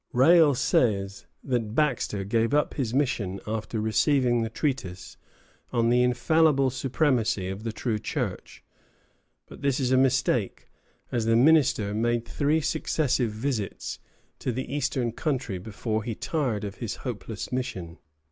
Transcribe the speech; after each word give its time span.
Rale 0.13 0.55
says 0.55 1.27
that 1.43 1.75
Baxter 1.75 2.23
gave 2.23 2.55
up 2.55 2.73
his 2.73 2.91
mission 2.91 3.39
after 3.45 3.79
receiving 3.79 4.41
the 4.41 4.49
treatise 4.49 5.15
on 5.71 5.89
the 5.91 6.01
infallible 6.01 6.71
supremacy 6.71 7.49
of 7.49 7.61
the 7.63 7.71
true 7.71 7.99
Church; 7.99 8.63
but 9.45 9.61
this 9.61 9.79
is 9.79 9.91
a 9.91 9.97
mistake, 9.97 10.71
as 11.11 11.25
the 11.25 11.35
minister 11.35 11.93
made 11.93 12.25
three 12.25 12.61
successive 12.61 13.29
visits 13.29 13.99
to 14.39 14.51
the 14.51 14.73
Eastern 14.73 15.11
country 15.11 15.59
before 15.59 16.01
he 16.01 16.15
tired 16.15 16.63
of 16.63 16.77
his 16.77 16.95
hopeless 17.05 17.51
mission. 17.51 17.99